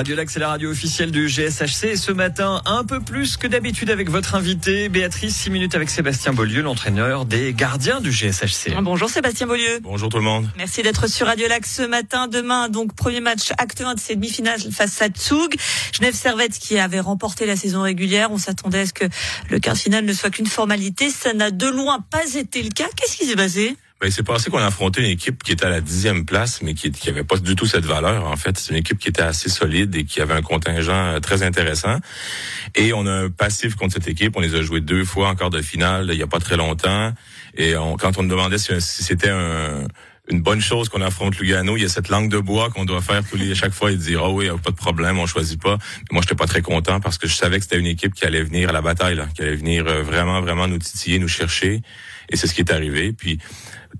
Radio 0.00 0.16
Lac, 0.16 0.30
c'est 0.30 0.40
la 0.40 0.48
radio 0.48 0.70
officielle 0.70 1.10
du 1.10 1.28
GSHC. 1.28 1.88
Et 1.88 1.96
ce 1.96 2.10
matin, 2.10 2.62
un 2.64 2.84
peu 2.84 3.00
plus 3.00 3.36
que 3.36 3.46
d'habitude 3.46 3.90
avec 3.90 4.08
votre 4.08 4.34
invité, 4.34 4.88
Béatrice, 4.88 5.36
6 5.36 5.50
minutes 5.50 5.74
avec 5.74 5.90
Sébastien 5.90 6.32
Beaulieu, 6.32 6.62
l'entraîneur 6.62 7.26
des 7.26 7.52
gardiens 7.52 8.00
du 8.00 8.10
GSHC. 8.10 8.72
Bonjour 8.80 9.10
Sébastien 9.10 9.46
Beaulieu. 9.46 9.78
Bonjour 9.82 10.08
tout 10.08 10.16
le 10.16 10.22
monde. 10.22 10.48
Merci 10.56 10.82
d'être 10.82 11.06
sur 11.06 11.26
Radio 11.26 11.46
Lac 11.48 11.66
ce 11.66 11.82
matin. 11.82 12.28
Demain, 12.28 12.70
donc, 12.70 12.94
premier 12.94 13.20
match 13.20 13.50
acte 13.58 13.82
1 13.82 13.96
de 13.96 14.00
ces 14.00 14.14
demi-finales 14.14 14.62
face 14.72 15.02
à 15.02 15.10
Tsug. 15.10 15.54
Genève 15.92 16.14
Servette 16.14 16.58
qui 16.58 16.78
avait 16.78 17.00
remporté 17.00 17.44
la 17.44 17.56
saison 17.56 17.82
régulière. 17.82 18.32
On 18.32 18.38
s'attendait 18.38 18.80
à 18.80 18.86
ce 18.86 18.94
que 18.94 19.04
le 19.50 19.58
quart 19.58 19.76
final 19.76 20.06
ne 20.06 20.14
soit 20.14 20.30
qu'une 20.30 20.46
formalité. 20.46 21.10
Ça 21.10 21.34
n'a 21.34 21.50
de 21.50 21.66
loin 21.66 22.02
pas 22.10 22.24
été 22.36 22.62
le 22.62 22.70
cas. 22.70 22.88
Qu'est-ce 22.96 23.18
qui 23.18 23.26
s'est 23.26 23.36
passé? 23.36 23.76
Ben, 24.00 24.06
il 24.06 24.12
s'est 24.12 24.22
passé 24.22 24.50
qu'on 24.50 24.58
a 24.58 24.66
affronté 24.66 25.02
une 25.02 25.10
équipe 25.10 25.42
qui 25.42 25.52
était 25.52 25.66
à 25.66 25.68
la 25.68 25.82
dixième 25.82 26.24
place, 26.24 26.62
mais 26.62 26.72
qui, 26.72 26.90
qui 26.90 27.10
avait 27.10 27.22
pas 27.22 27.36
du 27.36 27.54
tout 27.54 27.66
cette 27.66 27.84
valeur. 27.84 28.26
En 28.26 28.36
fait, 28.36 28.56
c'est 28.58 28.72
une 28.72 28.78
équipe 28.78 28.98
qui 28.98 29.08
était 29.08 29.20
assez 29.20 29.50
solide 29.50 29.94
et 29.94 30.04
qui 30.04 30.22
avait 30.22 30.32
un 30.32 30.40
contingent 30.40 30.92
euh, 30.92 31.20
très 31.20 31.42
intéressant. 31.42 31.98
Et 32.74 32.94
on 32.94 33.04
a 33.04 33.12
un 33.12 33.28
passif 33.28 33.74
contre 33.74 33.94
cette 33.94 34.08
équipe. 34.08 34.34
On 34.38 34.40
les 34.40 34.54
a 34.54 34.62
joués 34.62 34.80
deux 34.80 35.04
fois 35.04 35.28
encore 35.28 35.50
de 35.50 35.60
finale 35.60 36.08
il 36.12 36.18
y 36.18 36.22
a 36.22 36.26
pas 36.26 36.38
très 36.38 36.56
longtemps. 36.56 37.12
Et 37.58 37.76
on, 37.76 37.98
quand 37.98 38.16
on 38.16 38.22
nous 38.22 38.30
demandait 38.30 38.56
si, 38.56 38.72
c'était 38.80 39.28
un 39.28 39.84
une 40.30 40.40
bonne 40.40 40.60
chose 40.60 40.88
qu'on 40.88 41.00
affronte 41.00 41.38
Lugano. 41.38 41.76
Il 41.76 41.82
y 41.82 41.84
a 41.84 41.88
cette 41.88 42.08
langue 42.08 42.30
de 42.30 42.38
bois 42.38 42.70
qu'on 42.70 42.84
doit 42.84 43.00
faire 43.00 43.22
tous 43.28 43.36
les, 43.36 43.54
chaque 43.54 43.72
fois 43.72 43.90
et 43.90 43.96
dire, 43.96 44.22
oh 44.24 44.32
oui, 44.32 44.48
pas 44.62 44.70
de 44.70 44.76
problème, 44.76 45.18
on 45.18 45.26
choisit 45.26 45.60
pas. 45.60 45.76
Mais 45.78 46.12
moi, 46.12 46.22
j'étais 46.22 46.34
pas 46.34 46.46
très 46.46 46.62
content 46.62 47.00
parce 47.00 47.18
que 47.18 47.26
je 47.26 47.34
savais 47.34 47.58
que 47.58 47.64
c'était 47.64 47.78
une 47.78 47.86
équipe 47.86 48.14
qui 48.14 48.24
allait 48.24 48.42
venir 48.42 48.68
à 48.70 48.72
la 48.72 48.82
bataille, 48.82 49.16
là, 49.16 49.26
qui 49.34 49.42
allait 49.42 49.56
venir 49.56 49.86
euh, 49.86 50.02
vraiment, 50.02 50.40
vraiment 50.40 50.68
nous 50.68 50.78
titiller, 50.78 51.18
nous 51.18 51.28
chercher. 51.28 51.82
Et 52.28 52.36
c'est 52.36 52.46
ce 52.46 52.54
qui 52.54 52.60
est 52.60 52.72
arrivé. 52.72 53.12
Puis, 53.12 53.38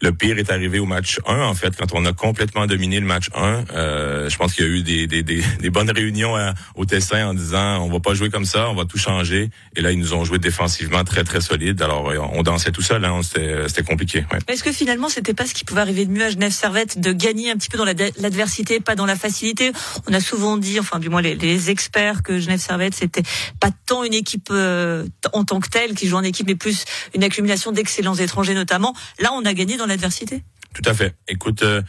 le 0.01 0.13
pire 0.13 0.39
est 0.39 0.51
arrivé 0.51 0.79
au 0.79 0.87
match 0.87 1.19
1, 1.27 1.43
en 1.43 1.55
fait, 1.55 1.77
quand 1.77 1.93
on 1.95 2.05
a 2.05 2.13
complètement 2.13 2.67
dominé 2.67 3.01
le 3.01 3.07
match 3.07 3.29
1. 3.35 3.65
Euh, 3.73 4.29
je 4.29 4.37
pense 4.37 4.55
qu'il 4.55 4.65
y 4.65 4.69
a 4.69 4.71
eu 4.71 4.83
des, 4.83 5.07
des, 5.07 5.23
des, 5.23 5.71
bonnes 5.71 5.91
réunions 5.91 6.37
à, 6.37 6.55
au 6.75 6.85
Tessin 6.85 7.29
en 7.29 7.35
disant 7.35 7.85
on 7.85 7.91
va 7.91 8.01
pas 8.01 8.15
jouer 8.15 8.31
comme 8.31 8.45
ça, 8.45 8.71
on 8.71 8.75
va 8.75 8.85
tout 8.85 8.99
changer. 8.99 9.51
Et 9.77 9.81
là, 9.81 9.91
ils 9.91 9.99
nous 9.99 10.15
ont 10.15 10.25
joué 10.25 10.39
défensivement 10.39 11.05
très, 11.05 11.25
très 11.25 11.41
solide. 11.41 11.83
Alors, 11.83 12.09
euh, 12.11 12.19
on 12.33 12.43
dansait 12.43 12.71
tout 12.71 12.83
seul, 12.83 13.05
hein, 13.05 13.21
c'était 13.23 13.83
compliqué. 13.83 14.25
Ouais. 14.33 14.39
Est-ce 14.49 14.63
que 14.63 14.73
finalement, 14.73 15.09
c'était 15.09 15.35
pas 15.35 15.47
ce 15.47 15.55
qui 15.55 15.65
pouvait 15.65 15.81
arriver 15.81 16.07
de 16.07 16.13
mieux 16.13 16.20
à 16.23 16.31
Genève 16.31 16.53
Servette, 16.53 17.01
de 17.01 17.13
gagner 17.13 17.51
un 17.51 17.57
petit 17.57 17.69
peu 17.69 17.79
dans 17.79 17.85
l'adversité, 17.85 18.81
pas 18.81 18.95
dans 18.95 19.07
la 19.07 19.17
facilité 19.17 19.73
On 20.09 20.13
a 20.13 20.21
souvent 20.21 20.57
dit, 20.57 20.79
enfin, 20.81 20.99
du 20.99 21.09
moins 21.09 21.23
les, 21.23 21.71
experts, 21.71 22.23
que 22.23 22.39
Genève 22.39 22.61
Servette, 22.61 22.95
c'était 22.95 23.23
pas 23.61 23.71
tant 23.87 24.05
une 24.05 24.15
équipe 24.15 24.49
euh, 24.51 25.07
en 25.33 25.45
tant 25.45 25.61
que 25.61 25.69
telle 25.69 25.95
qui 25.95 26.09
joue 26.09 26.17
en 26.17 26.23
équipe, 26.23 26.47
mais 26.47 26.55
plus 26.55 26.85
une 27.15 27.25
accumulation 27.25 27.73
d'excellents 27.73 28.15
étrangers 28.15 28.55
notamment. 28.55 28.95
Là, 29.19 29.31
on 29.35 29.45
a 29.45 29.53
gagné 29.53 29.77
dans 29.77 29.87
l'adversité 29.87 30.43
Tout 30.75 30.89
à 30.89 30.95
fait. 30.95 31.15
Écoute, 31.29 31.63
euh, 31.63 31.83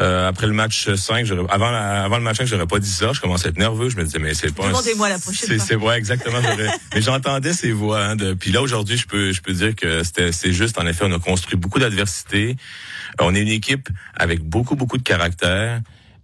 euh, 0.00 0.28
après 0.28 0.46
le 0.46 0.52
match 0.52 0.94
5, 0.94 1.28
avant, 1.48 1.66
avant 1.66 2.16
le 2.18 2.22
match 2.22 2.38
5, 2.38 2.46
j'aurais 2.46 2.66
pas 2.66 2.78
dit 2.78 2.90
ça. 2.90 3.12
Je 3.12 3.20
commençais 3.20 3.46
à 3.46 3.50
être 3.50 3.58
nerveux. 3.58 3.88
Je 3.88 3.96
me 3.96 4.04
disais, 4.04 4.18
mais 4.18 4.34
c'est 4.34 4.54
pas... 4.54 4.66
Demandez-moi 4.68 5.08
la 5.08 5.18
prochaine 5.18 5.58
C'est 5.58 5.74
vrai, 5.74 5.98
exactement. 5.98 6.38
mais 6.94 7.02
j'entendais 7.02 7.52
ces 7.52 7.72
voix. 7.72 8.02
Hein, 8.02 8.16
de, 8.16 8.34
puis 8.34 8.52
là, 8.52 8.62
aujourd'hui, 8.62 8.96
je 8.96 9.06
peux, 9.06 9.32
je 9.32 9.40
peux 9.42 9.52
dire 9.52 9.74
que 9.74 10.04
c'était, 10.04 10.32
c'est 10.32 10.52
juste. 10.52 10.78
En 10.78 10.86
effet, 10.86 11.04
on 11.06 11.12
a 11.12 11.18
construit 11.18 11.56
beaucoup 11.56 11.78
d'adversité. 11.78 12.56
On 13.20 13.34
est 13.34 13.40
une 13.40 13.48
équipe 13.48 13.88
avec 14.14 14.40
beaucoup, 14.40 14.76
beaucoup 14.76 14.98
de 14.98 15.02
caractère 15.02 15.80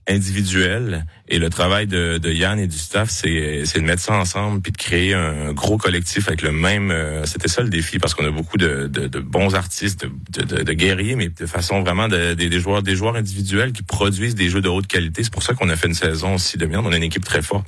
individuel. 0.08 1.06
Et 1.28 1.38
le 1.38 1.48
travail 1.48 1.86
de, 1.86 2.18
de 2.18 2.30
Yann 2.30 2.58
et 2.58 2.66
du 2.66 2.76
staff 2.76 3.08
c'est 3.10 3.62
c'est 3.64 3.80
de 3.80 3.84
mettre 3.84 4.02
ça 4.02 4.14
ensemble 4.14 4.60
puis 4.60 4.72
de 4.72 4.76
créer 4.76 5.14
un 5.14 5.52
gros 5.52 5.78
collectif 5.78 6.28
avec 6.28 6.42
le 6.42 6.52
même 6.52 6.90
euh, 6.90 7.24
c'était 7.24 7.48
ça 7.48 7.62
le 7.62 7.70
défi 7.70 7.98
parce 7.98 8.12
qu'on 8.14 8.26
a 8.26 8.30
beaucoup 8.30 8.58
de, 8.58 8.86
de, 8.86 9.06
de 9.06 9.18
bons 9.20 9.54
artistes 9.54 10.06
de, 10.30 10.42
de, 10.62 10.72
guerriers 10.72 11.16
mais 11.16 11.28
de 11.28 11.46
façon 11.46 11.82
vraiment 11.82 12.08
de, 12.08 12.34
des 12.34 12.60
joueurs 12.60 12.82
des 12.82 12.94
joueurs 12.94 13.16
individuels 13.16 13.72
qui 13.72 13.82
produisent 13.82 14.34
des 14.34 14.50
jeux 14.50 14.60
de 14.60 14.68
haute 14.68 14.86
qualité. 14.86 15.24
C'est 15.24 15.32
pour 15.32 15.42
ça 15.42 15.54
qu'on 15.54 15.70
a 15.70 15.76
fait 15.76 15.88
une 15.88 15.94
saison 15.94 16.34
aussi 16.34 16.58
de 16.58 16.66
bien 16.66 16.82
on 16.84 16.92
a 16.92 16.96
une 16.96 17.02
équipe 17.02 17.24
très 17.24 17.42
forte. 17.42 17.66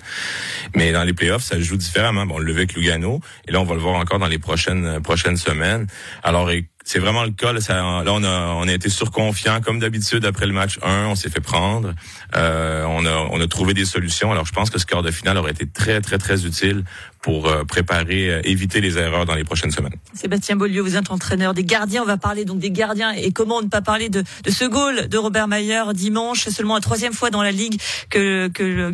Mais 0.74 0.92
dans 0.92 1.04
les 1.04 1.14
playoffs 1.14 1.44
ça 1.44 1.58
joue 1.58 1.76
différemment. 1.76 2.26
Bon 2.26 2.36
on 2.36 2.38
le 2.38 2.52
avec 2.52 2.74
Lugano. 2.74 3.20
Et 3.48 3.52
là 3.52 3.60
on 3.60 3.64
va 3.64 3.74
le 3.74 3.80
voir 3.80 3.94
encore 3.96 4.18
dans 4.18 4.28
les 4.28 4.38
prochaines 4.38 5.00
prochaines 5.00 5.36
semaines. 5.36 5.86
Alors 6.22 6.50
c'est 6.86 7.00
vraiment 7.00 7.24
le 7.24 7.32
cas. 7.32 7.52
Là, 7.52 7.60
ça, 7.60 7.74
là, 7.74 8.12
on, 8.12 8.22
a, 8.22 8.54
on 8.54 8.68
a 8.68 8.72
été 8.72 8.88
surconfiant 8.88 9.60
comme 9.60 9.80
d'habitude 9.80 10.24
après 10.24 10.46
le 10.46 10.52
match 10.52 10.78
1. 10.82 11.06
On 11.06 11.16
s'est 11.16 11.28
fait 11.28 11.40
prendre. 11.40 11.92
Euh, 12.36 12.84
on, 12.84 13.04
a, 13.04 13.28
on 13.32 13.40
a 13.40 13.46
trouvé 13.48 13.74
des 13.74 13.84
solutions. 13.84 14.30
Alors, 14.30 14.46
je 14.46 14.52
pense 14.52 14.70
que 14.70 14.78
ce 14.78 14.86
quart 14.86 15.02
de 15.02 15.10
finale 15.10 15.36
aurait 15.36 15.50
été 15.50 15.66
très, 15.66 16.00
très, 16.00 16.16
très 16.16 16.46
utile 16.46 16.84
pour 17.22 17.48
euh, 17.48 17.64
préparer, 17.64 18.30
euh, 18.30 18.40
éviter 18.44 18.80
les 18.80 18.98
erreurs 18.98 19.26
dans 19.26 19.34
les 19.34 19.42
prochaines 19.42 19.72
semaines. 19.72 19.96
Sébastien 20.14 20.54
Beaulieu, 20.54 20.80
vous 20.80 20.94
êtes 20.94 21.10
entraîneur 21.10 21.54
des 21.54 21.64
gardiens. 21.64 22.02
On 22.02 22.06
va 22.06 22.18
parler 22.18 22.44
donc 22.44 22.60
des 22.60 22.70
gardiens 22.70 23.10
et 23.10 23.32
comment 23.32 23.62
ne 23.62 23.68
pas 23.68 23.82
parler 23.82 24.08
de, 24.08 24.22
de 24.44 24.50
ce 24.52 24.64
goal 24.64 25.08
de 25.08 25.18
Robert 25.18 25.48
Mayer 25.48 25.82
dimanche. 25.92 26.48
Seulement 26.48 26.76
la 26.76 26.80
troisième 26.80 27.14
fois 27.14 27.30
dans 27.30 27.42
la 27.42 27.50
ligue 27.50 27.80
que, 28.10 28.46
que, 28.46 28.62
le, 28.62 28.92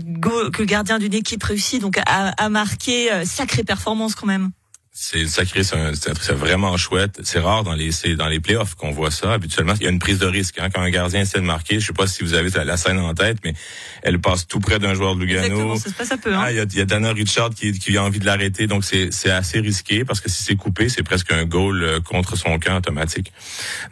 que 0.51 0.63
le 0.63 0.67
gardien 0.67 0.99
d'une 0.99 1.13
équipe 1.13 1.43
réussit 1.43 1.83
donc 1.83 1.99
à, 1.99 2.29
à 2.43 2.49
marquer. 2.49 3.11
Sacrée 3.27 3.65
performance 3.65 4.15
quand 4.15 4.27
même 4.27 4.51
c'est 4.95 5.27
sacré, 5.27 5.63
c'est 5.65 6.33
vraiment 6.33 6.77
chouette. 6.77 7.21
C'est 7.23 7.39
rare 7.39 7.65
dans 7.65 7.73
les 7.73 7.91
dans 8.15 8.29
les 8.29 8.41
playoffs 8.41 8.75
qu'on 8.75 8.91
voit 8.91 9.11
ça. 9.11 9.33
Habituellement, 9.33 9.73
il 9.81 9.85
y 9.85 9.87
a 9.87 9.91
une 9.91 9.99
prise 9.99 10.19
de 10.19 10.27
risque 10.27 10.59
hein, 10.59 10.69
quand 10.73 10.83
un 10.83 10.91
gardien 10.91 11.23
essaie 11.23 11.41
de 11.41 11.47
marquer. 11.47 11.81
Je 11.81 11.87
sais 11.87 11.93
pas 11.95 12.07
si 12.07 12.23
vous 12.23 12.35
avez 12.35 12.51
la, 12.51 12.77
scène 12.77 12.99
en 12.99 13.15
tête, 13.15 13.39
mais 13.43 13.55
elle 14.03 14.21
passe 14.21 14.47
tout 14.47 14.61
près 14.61 14.79
d'un 14.79 14.93
joueur 14.93 15.17
de 15.17 15.25
Lugano. 15.25 15.77
ça 15.77 15.89
se 15.89 15.95
passe 15.95 16.13
un 16.13 16.19
peu. 16.19 16.35
Hein? 16.35 16.43
Ah, 16.45 16.53
il, 16.53 16.59
y 16.59 16.61
a, 16.61 16.65
il 16.65 16.77
y 16.77 16.81
a 16.83 16.85
Dana 16.85 17.11
Richard 17.13 17.51
qui, 17.51 17.73
qui 17.73 17.97
a 17.97 18.05
envie 18.05 18.19
de 18.19 18.27
l'arrêter, 18.27 18.67
donc 18.67 18.85
c'est 18.85 19.11
c'est 19.13 19.31
assez 19.31 19.61
risqué 19.61 20.05
parce 20.05 20.21
que 20.21 20.29
si 20.29 20.43
c'est 20.43 20.57
coupé, 20.57 20.91
c'est 20.91 21.03
presque 21.03 21.33
un 21.33 21.47
goal 21.47 21.83
euh, 21.83 22.01
contre 22.01 22.37
son 22.37 22.59
camp 22.59 22.77
automatique. 22.77 23.33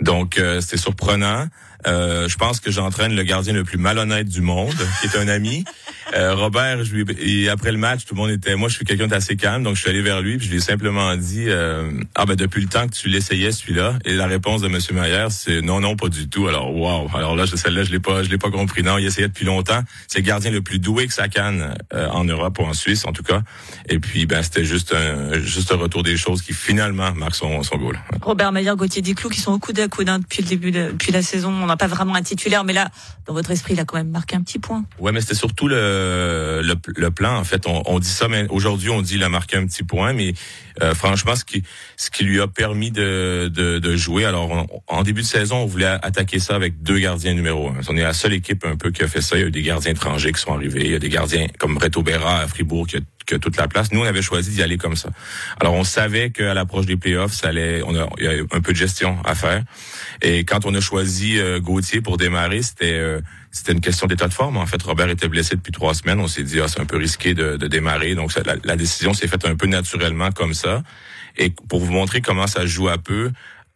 Donc 0.02 0.36
euh, 0.36 0.60
c'est 0.60 0.76
surprenant. 0.76 1.46
Euh, 1.86 2.28
je 2.28 2.36
pense 2.36 2.60
que 2.60 2.70
j'entraîne 2.70 3.14
le 3.14 3.22
gardien 3.22 3.54
le 3.54 3.64
plus 3.64 3.78
malhonnête 3.78 4.28
du 4.28 4.42
monde, 4.42 4.76
qui 5.00 5.06
est 5.06 5.18
un 5.18 5.28
ami. 5.28 5.64
Euh, 6.14 6.34
Robert, 6.34 6.84
je 6.84 6.94
lui, 6.94 7.04
et 7.20 7.48
après 7.48 7.72
le 7.72 7.78
match, 7.78 8.04
tout 8.04 8.14
le 8.14 8.20
monde 8.20 8.30
était, 8.30 8.56
moi, 8.56 8.68
je 8.68 8.74
suis 8.74 8.84
quelqu'un 8.84 9.06
d'assez 9.06 9.36
calme, 9.36 9.62
donc 9.62 9.76
je 9.76 9.80
suis 9.80 9.90
allé 9.90 10.02
vers 10.02 10.20
lui, 10.20 10.38
puis 10.38 10.46
je 10.46 10.50
lui 10.50 10.58
ai 10.58 10.62
simplement 10.62 11.14
dit, 11.16 11.44
euh, 11.48 11.90
ah 12.14 12.26
ben 12.26 12.34
depuis 12.34 12.62
le 12.62 12.68
temps 12.68 12.86
que 12.86 12.94
tu 12.94 13.08
l'essayais 13.08 13.52
celui-là, 13.52 13.98
et 14.04 14.14
la 14.14 14.26
réponse 14.26 14.60
de 14.60 14.68
Monsieur 14.68 14.94
Maillard, 14.94 15.30
c'est 15.30 15.60
non, 15.62 15.80
non, 15.80 15.96
pas 15.96 16.08
du 16.08 16.28
tout. 16.28 16.48
Alors 16.48 16.74
waouh, 16.74 17.08
alors 17.14 17.36
là, 17.36 17.46
celle-là, 17.46 17.84
je 17.84 17.90
l'ai 17.90 18.00
pas, 18.00 18.22
je 18.22 18.30
l'ai 18.30 18.38
pas 18.38 18.50
compris. 18.50 18.82
Non, 18.82 18.98
il 18.98 19.06
essayait 19.06 19.28
depuis 19.28 19.44
longtemps. 19.44 19.82
C'est 20.08 20.18
le 20.18 20.24
gardien 20.24 20.50
le 20.50 20.62
plus 20.62 20.78
doué 20.78 21.06
que 21.06 21.12
ça 21.12 21.28
canne 21.28 21.74
euh, 21.92 22.08
en 22.08 22.24
Europe 22.24 22.58
ou 22.58 22.62
en 22.64 22.74
Suisse, 22.74 23.04
en 23.06 23.12
tout 23.12 23.22
cas. 23.22 23.42
Et 23.88 23.98
puis, 23.98 24.26
ben 24.26 24.42
c'était 24.42 24.64
juste 24.64 24.94
un, 24.94 25.38
juste 25.40 25.72
un 25.72 25.76
retour 25.76 26.02
des 26.02 26.16
choses 26.16 26.42
qui 26.42 26.52
finalement 26.52 27.12
marque 27.14 27.34
son, 27.34 27.62
son 27.62 27.76
goal. 27.76 27.98
Robert 28.22 28.52
Maillard, 28.52 28.76
Gauthier 28.76 29.02
Diclou, 29.02 29.28
qui 29.28 29.40
sont 29.40 29.52
au 29.52 29.58
coude 29.58 29.78
à 29.78 29.88
coude 29.88 30.08
hein, 30.08 30.18
depuis 30.18 30.42
le 30.42 30.48
début, 30.48 30.70
de, 30.70 30.90
depuis 30.92 31.12
la 31.12 31.22
saison. 31.22 31.50
On 31.50 31.66
n'a 31.66 31.76
pas 31.76 31.86
vraiment 31.86 32.14
un 32.14 32.22
titulaire, 32.22 32.64
mais 32.64 32.72
là, 32.72 32.88
dans 33.26 33.34
votre 33.34 33.50
esprit, 33.50 33.74
il 33.74 33.80
a 33.80 33.84
quand 33.84 33.96
même 33.96 34.10
marqué 34.10 34.36
un 34.36 34.42
petit 34.42 34.58
point. 34.58 34.84
Ouais, 34.98 35.12
mais 35.12 35.20
c'était 35.20 35.34
surtout 35.34 35.68
le, 35.68 35.99
le, 36.00 36.74
le, 36.96 37.10
plan. 37.10 37.36
En 37.36 37.44
fait, 37.44 37.66
on, 37.66 37.98
dit 37.98 38.08
ça, 38.08 38.28
mais 38.28 38.46
aujourd'hui, 38.50 38.90
on 38.90 39.02
dit 39.02 39.14
il 39.14 39.24
a 39.24 39.28
marqué 39.28 39.56
un 39.56 39.66
petit 39.66 39.82
point, 39.82 40.12
mais 40.12 40.34
euh, 40.82 40.94
franchement, 40.94 41.34
ce 41.36 41.44
qui, 41.44 42.24
lui 42.24 42.40
a 42.40 42.46
permis 42.46 42.90
de, 42.90 43.96
jouer. 43.96 44.24
Alors, 44.24 44.66
en 44.86 45.02
début 45.02 45.22
de 45.22 45.26
saison, 45.26 45.58
on 45.58 45.66
voulait 45.66 45.86
attaquer 45.86 46.38
ça 46.38 46.54
avec 46.54 46.82
deux 46.82 46.98
gardiens 46.98 47.34
numéro 47.34 47.68
un. 47.68 47.80
On 47.88 47.96
est 47.96 48.02
la 48.02 48.12
seule 48.12 48.34
équipe 48.34 48.64
un 48.64 48.76
peu 48.76 48.90
qui 48.90 49.02
a 49.02 49.08
fait 49.08 49.22
ça. 49.22 49.36
Il 49.36 49.40
y 49.40 49.44
a 49.44 49.46
eu 49.46 49.50
des 49.50 49.62
gardiens 49.62 49.92
étrangers 49.92 50.32
qui 50.32 50.40
sont 50.40 50.54
arrivés. 50.54 50.82
Il 50.84 50.90
y 50.90 50.94
a 50.94 50.98
des 50.98 51.08
gardiens 51.08 51.46
comme 51.58 51.76
Reto 51.78 52.02
Berra 52.02 52.40
à 52.40 52.46
Fribourg 52.46 52.86
qui 52.86 52.96
qui 53.30 53.36
a 53.36 53.38
toute 53.38 53.56
la 53.56 53.68
place. 53.68 53.92
Nous, 53.92 54.00
on 54.00 54.04
avait 54.04 54.22
choisi 54.22 54.50
d'y 54.50 54.62
aller 54.62 54.76
comme 54.76 54.96
ça. 54.96 55.10
Alors, 55.60 55.74
on 55.74 55.84
savait 55.84 56.30
qu'à 56.30 56.52
l'approche 56.52 56.86
des 56.86 56.96
playoffs, 56.96 57.32
ça 57.32 57.48
allait, 57.48 57.82
on 57.86 57.94
a, 57.94 58.08
il 58.18 58.24
y 58.24 58.28
a 58.28 58.32
un 58.32 58.60
peu 58.60 58.72
de 58.72 58.76
gestion 58.76 59.18
à 59.24 59.34
faire. 59.34 59.62
Et 60.20 60.44
quand 60.44 60.66
on 60.66 60.74
a 60.74 60.80
choisi 60.80 61.38
euh, 61.38 61.60
Gauthier 61.60 62.00
pour 62.00 62.16
démarrer, 62.16 62.62
c'était 62.62 62.92
euh, 62.92 63.20
c'était 63.52 63.72
une 63.72 63.80
question 63.80 64.06
d'état 64.06 64.26
de 64.26 64.34
forme. 64.34 64.56
En 64.56 64.66
fait, 64.66 64.82
Robert 64.82 65.08
était 65.08 65.28
blessé 65.28 65.56
depuis 65.56 65.72
trois 65.72 65.94
semaines. 65.94 66.20
On 66.20 66.28
s'est 66.28 66.42
dit, 66.42 66.60
ah, 66.60 66.68
c'est 66.68 66.80
un 66.80 66.84
peu 66.86 66.96
risqué 66.96 67.34
de, 67.34 67.56
de 67.56 67.66
démarrer. 67.68 68.14
Donc, 68.14 68.34
la, 68.34 68.56
la, 68.62 68.76
décision 68.76 69.12
s'est 69.14 69.28
faite 69.28 69.44
un 69.44 69.56
peu 69.56 69.66
naturellement 69.66 70.30
comme 70.30 70.54
ça. 70.54 70.82
Et 71.36 71.50
pour 71.68 71.80
vous 71.80 71.92
montrer 71.92 72.20
comment 72.20 72.46
ça 72.46 72.66
joue 72.66 72.88
à 72.88 72.98
peu, 72.98 73.30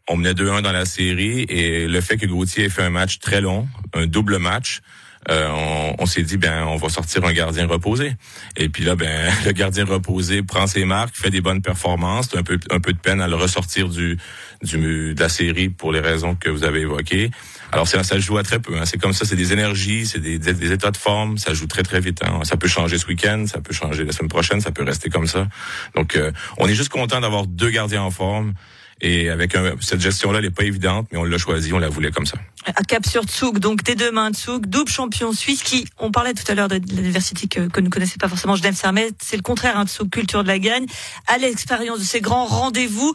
on 0.09 0.17
menait 0.17 0.35
2-1 0.35 0.63
dans 0.63 0.73
la 0.73 0.85
série 0.85 1.43
et 1.49 1.87
le 1.87 2.01
fait 2.01 2.17
que 2.17 2.27
Gauthier 2.27 2.65
ait 2.65 2.69
fait 2.69 2.83
un 2.83 2.91
match 2.91 3.21
très 3.21 3.41
long, 3.41 3.69
un 3.95 4.07
double 4.07 4.39
match, 4.39 4.81
euh, 5.31 5.49
on, 5.51 5.97
on 6.03 6.07
s'est 6.07 6.23
dit 6.23 6.37
ben 6.37 6.65
on 6.67 6.77
va 6.77 6.89
sortir 6.89 7.25
un 7.25 7.33
gardien 7.33 7.67
reposé. 7.67 8.17
Et 8.57 8.69
puis 8.69 8.85
là 8.85 8.97
ben 8.97 9.33
le 9.45 9.53
gardien 9.53 9.85
reposé 9.85 10.43
prend 10.43 10.67
ses 10.67 10.85
marques, 10.85 11.17
fait 11.17 11.31
des 11.31 11.41
bonnes 11.41 11.63
performances, 11.63 12.35
un 12.35 12.43
peu 12.43 12.59
un 12.71 12.81
peu 12.81 12.93
de 12.93 12.99
peine 12.99 13.21
à 13.21 13.29
le 13.29 13.37
ressortir 13.37 13.89
du 13.89 14.19
du 14.63 15.15
de 15.15 15.21
la 15.21 15.29
série 15.29 15.69
pour 15.69 15.93
les 15.93 16.01
raisons 16.01 16.35
que 16.35 16.51
vous 16.51 16.65
avez 16.65 16.81
évoquées. 16.81 17.31
Alors 17.73 17.89
ça, 17.89 18.05
ça 18.05 18.19
joue 18.21 18.39
à 18.39 18.45
très 18.45 18.61
peu. 18.61 18.77
Hein. 18.77 18.85
C'est 18.85 18.99
comme 18.99 19.13
ça, 19.13 19.25
c'est 19.25 19.35
des 19.35 19.53
énergies, 19.53 20.07
c'est 20.07 20.21
des, 20.21 20.39
des, 20.39 20.73
états 20.73 20.93
de 20.93 20.97
forme. 20.97 21.39
Ça 21.39 21.55
joue 21.55 21.67
très 21.67 21.83
très 21.83 21.99
vite. 21.99 22.21
Hein. 22.25 22.41
Ça 22.45 22.57
peut 22.57 22.69
changer 22.69 22.99
ce 22.99 23.07
week-end, 23.07 23.47
ça 23.49 23.61
peut 23.61 23.73
changer 23.73 24.05
la 24.05 24.13
semaine 24.13 24.29
prochaine, 24.29 24.61
ça 24.61 24.71
peut 24.71 24.85
rester 24.85 25.11
comme 25.11 25.27
ça. 25.27 25.49
Donc 25.97 26.15
euh, 26.15 26.31
on 26.59 26.69
est 26.69 26.75
juste 26.75 26.91
content 26.91 27.21
d'avoir 27.21 27.47
deux 27.47 27.71
gardiens 27.71 28.03
en 28.03 28.13
forme. 28.13 28.55
Et 29.01 29.29
avec 29.29 29.55
un, 29.55 29.75
cette 29.81 30.01
gestion-là, 30.01 30.39
elle 30.39 30.45
n'est 30.45 30.51
pas 30.51 30.65
évidente, 30.65 31.09
mais 31.13 31.19
on 31.19 31.25
l'a 31.25 31.39
choisi, 31.39 31.73
on 31.73 31.79
la 31.79 31.89
voulait 31.89 32.11
comme 32.11 32.27
ça. 32.27 32.39
À 32.67 32.83
Cap 32.83 33.07
sur 33.07 33.25
Tsug, 33.25 33.59
donc 33.59 33.83
dès 33.83 33.95
demain, 33.95 34.33
Tsug, 34.33 34.67
double 34.67 34.91
champion 34.91 35.33
suisse 35.33 35.63
qui, 35.63 35.87
on 35.99 36.11
parlait 36.11 36.35
tout 36.35 36.51
à 36.51 36.55
l'heure 36.55 36.69
de 36.69 36.77
l'université 36.77 37.47
que, 37.47 37.69
que 37.69 37.81
ne 37.81 37.89
connaissait 37.89 38.19
pas 38.19 38.29
forcément 38.29 38.57
Genève 38.57 38.75
Sermet, 38.75 39.11
c'est 39.21 39.37
le 39.37 39.43
contraire, 39.43 39.79
hein, 39.79 39.87
Tsug, 39.87 40.09
culture 40.09 40.43
de 40.43 40.49
la 40.49 40.59
gagne. 40.59 40.87
À 41.27 41.39
l'expérience 41.39 41.99
de 41.99 42.05
ces 42.05 42.21
grands 42.21 42.47
rendez-vous, 42.47 43.13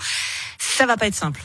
ça 0.60 0.86
va 0.86 0.98
pas 0.98 1.08
être 1.08 1.16
simple. 1.16 1.42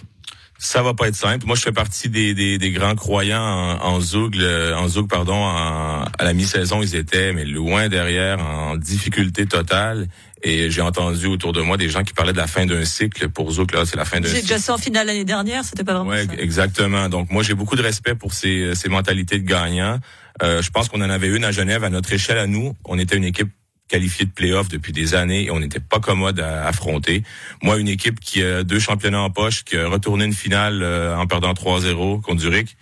Ça 0.64 0.82
va 0.82 0.94
pas 0.94 1.08
être 1.08 1.14
simple. 1.16 1.46
Moi, 1.46 1.56
je 1.56 1.62
fais 1.62 1.72
partie 1.72 2.08
des, 2.08 2.32
des, 2.32 2.56
des 2.56 2.70
grands 2.70 2.94
croyants 2.94 3.43
en, 3.43 3.84
en 3.84 4.00
Zoug, 4.00 4.37
en 4.76 4.88
Zoug, 4.88 5.08
pardon, 5.08 5.44
à 5.44 6.06
la 6.20 6.32
mi-saison, 6.32 6.81
ils 6.82 6.94
étaient, 6.94 7.32
mais 7.32 7.44
loin 7.44 7.88
derrière, 7.88 8.40
en 8.40 8.76
difficulté 8.76 9.44
totale. 9.44 10.08
Et 10.43 10.70
j'ai 10.70 10.81
entendu 10.81 11.26
autour 11.26 11.52
de 11.52 11.61
moi 11.61 11.76
des 11.76 11.88
gens 11.88 12.02
qui 12.02 12.12
parlaient 12.14 12.32
de 12.32 12.38
la 12.38 12.46
fin 12.46 12.66
d'un 12.66 12.84
cycle. 12.84 13.28
Pour 13.28 13.50
Zouk, 13.50 13.72
là, 13.72 13.84
c'est 13.84 13.96
la 13.96 14.05
fin 14.05 14.20
d'un 14.20 14.28
cycle. 14.28 14.37
J'ai 14.37 14.43
déjà 14.43 14.58
ça 14.58 14.75
en 14.75 14.78
finale 14.78 15.06
l'année 15.06 15.25
dernière, 15.25 15.64
c'était 15.64 15.84
pas 15.84 15.94
vraiment 15.94 16.11
ouais, 16.11 16.26
ça. 16.26 16.32
exactement. 16.38 17.08
Donc, 17.08 17.31
moi, 17.31 17.43
j'ai 17.43 17.55
beaucoup 17.55 17.76
de 17.76 17.82
respect 17.82 18.14
pour 18.14 18.32
ces, 18.32 18.75
ces 18.75 18.88
mentalités 18.88 19.38
de 19.38 19.46
gagnants. 19.46 19.99
Euh, 20.43 20.62
je 20.62 20.70
pense 20.70 20.88
qu'on 20.88 21.00
en 21.02 21.11
avait 21.11 21.28
une 21.28 21.44
à 21.44 21.52
Genève 21.52 21.84
à 21.84 21.90
notre 21.90 22.12
échelle 22.12 22.38
à 22.38 22.46
nous. 22.46 22.75
On 22.84 22.99
était 22.99 23.16
une 23.16 23.25
équipe 23.25 23.50
qualifiée 23.89 24.25
de 24.25 24.31
playoff 24.31 24.69
depuis 24.69 24.93
des 24.93 25.15
années 25.15 25.45
et 25.45 25.51
on 25.51 25.61
n'était 25.61 25.81
pas 25.81 26.01
commode 26.01 26.41
à 26.41 26.67
affronter. 26.67 27.23
Moi, 27.63 27.79
une 27.79 27.89
équipe 27.89 28.21
qui 28.21 28.43
a 28.43 28.65
deux 28.65 28.79
championnats 28.79 29.23
en 29.23 29.31
poche, 29.31 29.65
qui 29.65 29.77
a 29.77 29.89
retourné 29.89 30.25
une 30.25 30.33
finale 30.33 30.83
euh, 30.83 31.17
en 31.17 31.27
perdant 31.27 31.53
3-0 31.53 32.23
contre 32.23 32.41
Zurich. 32.41 32.77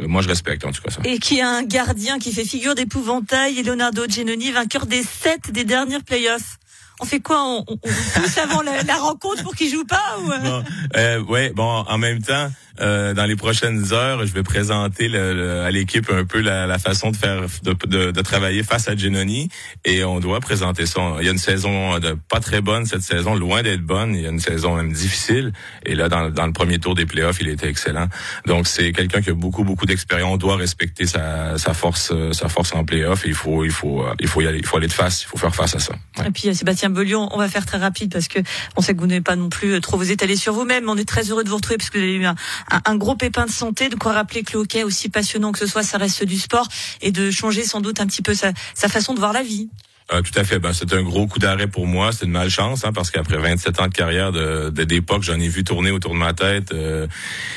Euh, 0.00 0.08
moi, 0.08 0.22
je 0.22 0.28
respecte 0.28 0.64
en 0.64 0.72
tout 0.72 0.82
cas 0.82 0.90
ça. 0.90 1.00
Et 1.04 1.18
qui 1.18 1.40
a 1.40 1.48
un 1.48 1.62
gardien 1.62 2.18
qui 2.18 2.32
fait 2.32 2.44
figure 2.44 2.74
d'épouvantail, 2.74 3.62
Leonardo 3.62 4.08
Genoni, 4.08 4.50
vainqueur 4.52 4.86
des 4.86 5.02
sept 5.02 5.50
des 5.50 5.64
dernières 5.64 6.04
playoffs 6.04 6.58
on 7.02 7.04
fait 7.04 7.20
quoi 7.20 7.42
on, 7.42 7.64
on, 7.66 7.76
pousse 7.76 8.38
avant 8.38 8.62
la, 8.62 8.82
la, 8.82 8.96
rencontre 8.96 9.42
pour 9.42 9.54
qu'il 9.54 9.68
joue 9.68 9.84
pas 9.84 10.18
ou 10.20 10.28
bon, 10.28 10.64
euh, 10.96 11.22
ouais 11.24 11.50
bon 11.50 11.64
en 11.64 11.98
même 11.98 12.22
temps 12.22 12.48
euh, 12.80 13.12
dans 13.12 13.26
les 13.26 13.36
prochaines 13.36 13.92
heures, 13.92 14.26
je 14.26 14.32
vais 14.32 14.42
présenter 14.42 15.08
le, 15.08 15.60
à 15.60 15.70
l'équipe 15.70 16.08
un 16.10 16.24
peu 16.24 16.40
la, 16.40 16.66
la, 16.66 16.78
façon 16.78 17.10
de 17.10 17.16
faire, 17.16 17.42
de, 17.62 17.74
de, 17.86 18.10
de, 18.10 18.20
travailler 18.22 18.62
face 18.62 18.88
à 18.88 18.96
Genoni, 18.96 19.48
et 19.84 20.04
on 20.04 20.20
doit 20.20 20.40
présenter 20.40 20.86
ça. 20.86 21.00
Il 21.20 21.26
y 21.26 21.28
a 21.28 21.32
une 21.32 21.38
saison 21.38 21.98
de 21.98 22.16
pas 22.30 22.40
très 22.40 22.60
bonne 22.60 22.86
cette 22.86 23.02
saison, 23.02 23.34
loin 23.34 23.62
d'être 23.62 23.82
bonne. 23.82 24.14
Il 24.14 24.22
y 24.22 24.26
a 24.26 24.30
une 24.30 24.40
saison 24.40 24.76
même 24.76 24.92
difficile, 24.92 25.52
et 25.84 25.94
là 25.94 26.08
dans, 26.08 26.30
dans 26.30 26.46
le 26.46 26.52
premier 26.52 26.78
tour 26.78 26.94
des 26.94 27.04
playoffs, 27.04 27.38
il 27.40 27.48
était 27.48 27.68
excellent. 27.68 28.08
Donc 28.46 28.66
c'est 28.66 28.92
quelqu'un 28.92 29.20
qui 29.20 29.30
a 29.30 29.34
beaucoup 29.34 29.64
beaucoup 29.64 29.86
d'expérience. 29.86 30.32
On 30.32 30.36
doit 30.38 30.56
respecter 30.56 31.06
sa, 31.06 31.58
sa 31.58 31.74
force, 31.74 32.12
sa 32.32 32.48
force 32.48 32.74
en 32.74 32.84
playoff. 32.84 33.24
il 33.26 33.34
faut, 33.34 33.64
il 33.64 33.70
faut, 33.70 34.04
il 34.18 34.28
faut 34.28 34.40
y 34.40 34.46
aller, 34.46 34.58
il 34.58 34.66
faut 34.66 34.78
aller 34.78 34.86
de 34.86 34.92
face, 34.92 35.24
il 35.24 35.26
faut 35.26 35.38
faire 35.38 35.54
face 35.54 35.76
à 35.76 35.78
ça. 35.78 35.92
Ouais. 36.18 36.28
Et 36.28 36.30
puis 36.30 36.54
Sébastien 36.54 36.88
On 37.32 37.38
va 37.38 37.48
faire 37.48 37.66
très 37.66 37.78
rapide 37.78 38.12
parce 38.12 38.28
que 38.28 38.38
on 38.76 38.80
sait 38.80 38.94
que 38.94 39.00
vous 39.00 39.06
n'avez 39.06 39.20
pas 39.20 39.36
non 39.36 39.48
plus 39.48 39.80
trop 39.80 39.96
vous 39.96 40.10
étaler 40.10 40.36
sur 40.36 40.52
vous-même. 40.52 40.88
On 40.88 40.96
est 40.96 41.08
très 41.08 41.30
heureux 41.30 41.44
de 41.44 41.48
vous 41.48 41.56
retrouver 41.56 41.78
parce 41.78 41.90
que 41.90 41.98
vous 41.98 42.04
avez 42.04 42.14
eu 42.14 42.24
un, 42.24 42.96
gros 42.96 43.16
pépin 43.16 43.46
de 43.46 43.50
santé, 43.50 43.88
de 43.88 43.96
quoi 43.96 44.12
rappeler 44.12 44.42
que 44.42 44.52
le 44.52 44.60
hockey, 44.60 44.84
aussi 44.84 45.08
passionnant 45.08 45.52
que 45.52 45.58
ce 45.58 45.66
soit, 45.66 45.82
ça 45.82 45.98
reste 45.98 46.24
du 46.24 46.38
sport 46.38 46.68
et 47.00 47.12
de 47.12 47.30
changer 47.30 47.64
sans 47.64 47.80
doute 47.80 48.00
un 48.00 48.06
petit 48.06 48.22
peu 48.22 48.34
sa 48.34 48.52
façon 48.88 49.14
de 49.14 49.18
voir 49.18 49.32
la 49.32 49.42
vie. 49.42 49.68
Euh, 50.12 50.22
tout 50.22 50.38
à 50.38 50.44
fait. 50.44 50.58
Ben, 50.58 50.72
c'est 50.72 50.92
un 50.92 51.02
gros 51.02 51.26
coup 51.26 51.38
d'arrêt 51.38 51.66
pour 51.66 51.86
moi. 51.86 52.12
C'est 52.12 52.26
une 52.26 52.32
malchance, 52.32 52.84
hein, 52.84 52.92
parce 52.92 53.10
qu'après 53.10 53.36
27 53.36 53.80
ans 53.80 53.88
de 53.88 53.94
carrière 53.94 54.32
de, 54.32 54.72
j'en 55.20 55.40
ai 55.40 55.48
vu 55.48 55.64
tourner 55.64 55.90
autour 55.90 56.12
de 56.12 56.18
ma 56.18 56.32
tête. 56.32 56.72
Euh, 56.72 57.06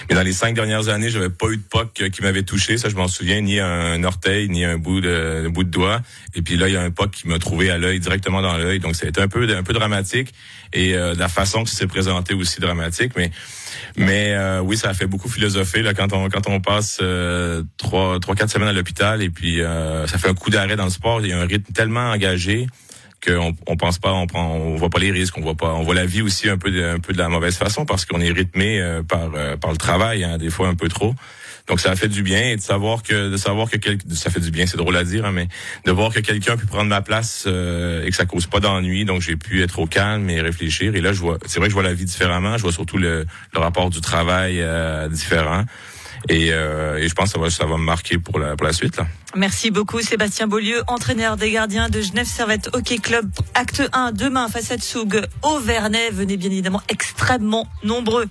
mais 0.09 0.15
dans 0.15 0.21
les 0.21 0.33
cinq 0.33 0.55
dernières 0.55 0.89
années, 0.89 1.09
j'avais 1.09 1.29
pas 1.29 1.47
eu 1.47 1.57
de 1.57 1.63
poc 1.63 1.91
qui 1.93 2.21
m'avait 2.21 2.43
touché. 2.43 2.77
Ça, 2.77 2.89
je 2.89 2.95
m'en 2.95 3.07
souviens, 3.07 3.41
ni 3.41 3.59
un 3.59 4.03
orteil, 4.03 4.49
ni 4.49 4.63
un 4.63 4.77
bout 4.77 5.01
de, 5.01 5.47
bout 5.49 5.63
de 5.63 5.69
doigt. 5.69 6.01
Et 6.35 6.41
puis 6.41 6.57
là, 6.57 6.67
il 6.69 6.73
y 6.73 6.77
a 6.77 6.81
un 6.81 6.91
poc 6.91 7.11
qui 7.11 7.27
m'a 7.27 7.39
trouvé 7.39 7.69
à 7.69 7.77
l'œil, 7.77 7.99
directement 7.99 8.41
dans 8.41 8.57
l'œil. 8.57 8.79
Donc, 8.79 8.95
c'était 8.95 9.21
un 9.21 9.27
peu, 9.27 9.47
un 9.55 9.63
peu 9.63 9.73
dramatique. 9.73 10.33
Et 10.73 10.95
euh, 10.95 11.13
la 11.17 11.27
façon 11.27 11.63
que 11.63 11.69
ça 11.69 11.77
s'est 11.77 11.87
présenté 11.87 12.33
aussi 12.33 12.61
dramatique. 12.61 13.13
Mais, 13.15 13.31
mais 13.97 14.33
euh, 14.33 14.59
oui, 14.61 14.77
ça 14.77 14.93
fait 14.93 15.07
beaucoup 15.07 15.29
philosopher 15.29 15.81
là 15.81 15.93
quand 15.93 16.13
on 16.13 16.29
quand 16.29 16.47
on 16.47 16.59
passe 16.59 16.99
euh, 17.01 17.63
trois, 17.77 18.19
trois, 18.19 18.35
quatre 18.35 18.49
semaines 18.49 18.69
à 18.69 18.73
l'hôpital. 18.73 19.21
Et 19.21 19.29
puis, 19.29 19.61
ça 20.07 20.17
fait 20.17 20.29
un 20.29 20.33
coup 20.33 20.49
d'arrêt 20.49 20.75
dans 20.75 20.85
le 20.85 20.89
sport. 20.89 21.21
Il 21.21 21.27
y 21.27 21.33
a 21.33 21.39
un 21.39 21.45
rythme 21.45 21.71
tellement 21.73 22.11
engagé 22.11 22.67
qu'on 23.25 23.55
on 23.67 23.75
pense 23.75 23.99
pas, 23.99 24.13
on 24.13 24.27
prend, 24.27 24.55
on 24.55 24.75
voit 24.75 24.89
pas 24.89 24.99
les 24.99 25.11
risques, 25.11 25.37
on 25.37 25.41
voit 25.41 25.55
pas, 25.55 25.73
on 25.73 25.83
voit 25.83 25.95
la 25.95 26.05
vie 26.05 26.21
aussi 26.21 26.49
un 26.49 26.57
peu 26.57 26.71
de, 26.71 26.83
un 26.83 26.99
peu 26.99 27.13
de 27.13 27.17
la 27.17 27.29
mauvaise 27.29 27.55
façon 27.55 27.85
parce 27.85 28.05
qu'on 28.05 28.21
est 28.21 28.31
rythmé 28.31 28.79
euh, 28.79 29.01
par 29.03 29.31
euh, 29.35 29.57
par 29.57 29.71
le 29.71 29.77
travail, 29.77 30.23
hein, 30.23 30.37
des 30.37 30.49
fois 30.49 30.67
un 30.67 30.75
peu 30.75 30.87
trop. 30.87 31.15
Donc 31.67 31.79
ça 31.79 31.91
a 31.91 31.95
fait 31.95 32.07
du 32.07 32.21
bien 32.21 32.49
et 32.49 32.55
de 32.55 32.61
savoir 32.61 33.01
que 33.01 33.29
de 33.29 33.37
savoir 33.37 33.69
que 33.69 33.77
quel, 33.77 33.97
ça 34.13 34.29
fait 34.29 34.39
du 34.39 34.51
bien, 34.51 34.65
c'est 34.67 34.77
drôle 34.77 34.95
à 34.95 35.03
dire, 35.03 35.25
hein, 35.25 35.31
mais 35.31 35.47
de 35.85 35.91
voir 35.91 36.13
que 36.13 36.19
quelqu'un 36.19 36.57
pu 36.57 36.65
prendre 36.65 36.89
ma 36.89 37.01
place 37.01 37.45
euh, 37.47 38.05
et 38.05 38.09
que 38.09 38.15
ça 38.15 38.25
cause 38.25 38.45
pas 38.45 38.59
d'ennui, 38.59 39.05
donc 39.05 39.21
j'ai 39.21 39.35
pu 39.35 39.63
être 39.63 39.79
au 39.79 39.87
calme 39.87 40.29
et 40.29 40.41
réfléchir. 40.41 40.95
Et 40.95 41.01
là, 41.01 41.13
je 41.13 41.19
vois, 41.19 41.37
c'est 41.45 41.59
vrai 41.59 41.69
je 41.69 41.73
vois 41.73 41.83
la 41.83 41.93
vie 41.93 42.05
différemment, 42.05 42.57
je 42.57 42.63
vois 42.63 42.71
surtout 42.71 42.97
le, 42.97 43.25
le 43.53 43.59
rapport 43.59 43.89
du 43.89 44.01
travail 44.01 44.63
différent. 45.09 45.65
Et, 46.29 46.51
euh, 46.51 46.97
et, 46.97 47.07
je 47.07 47.13
pense 47.13 47.25
que 47.25 47.33
ça 47.33 47.39
va, 47.39 47.49
ça 47.49 47.65
va 47.65 47.77
me 47.77 47.83
marquer 47.83 48.17
pour 48.17 48.39
la, 48.39 48.55
pour 48.55 48.65
la 48.65 48.73
suite. 48.73 48.97
Là. 48.97 49.07
Merci 49.35 49.69
beaucoup 49.69 50.01
Sébastien 50.01 50.47
Beaulieu, 50.47 50.81
entraîneur 50.87 51.37
des 51.37 51.51
gardiens 51.51 51.89
de 51.89 52.01
Genève 52.01 52.25
Servette 52.25 52.69
Hockey 52.73 52.97
Club. 52.97 53.29
Acte 53.53 53.83
1 53.93 54.11
demain 54.11 54.47
face 54.47 54.71
à 54.71 54.77
Tsoug 54.77 55.21
au. 55.43 55.59
Venez 55.59 56.37
bien 56.37 56.51
évidemment 56.51 56.81
extrêmement 56.89 57.67
nombreux 57.83 58.27